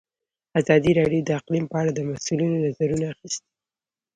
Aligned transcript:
ازادي 0.59 0.91
راډیو 0.99 1.21
د 1.25 1.29
اقلیم 1.39 1.65
په 1.69 1.75
اړه 1.81 1.91
د 1.93 1.99
مسؤلینو 2.09 2.57
نظرونه 2.65 3.05
اخیستي. 3.13 3.49